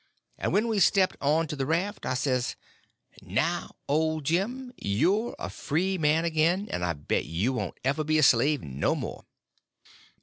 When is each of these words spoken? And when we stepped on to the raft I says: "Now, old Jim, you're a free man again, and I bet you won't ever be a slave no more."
And 0.39 0.51
when 0.51 0.67
we 0.67 0.79
stepped 0.79 1.15
on 1.21 1.45
to 1.45 1.55
the 1.55 1.67
raft 1.67 2.07
I 2.07 2.15
says: 2.15 2.55
"Now, 3.21 3.75
old 3.87 4.23
Jim, 4.23 4.73
you're 4.75 5.35
a 5.37 5.47
free 5.47 5.99
man 5.99 6.25
again, 6.25 6.67
and 6.71 6.83
I 6.83 6.93
bet 6.93 7.25
you 7.25 7.53
won't 7.53 7.77
ever 7.83 8.03
be 8.03 8.17
a 8.17 8.23
slave 8.23 8.63
no 8.63 8.95
more." 8.95 9.25